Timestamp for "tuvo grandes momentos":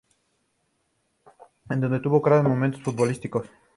1.99-2.81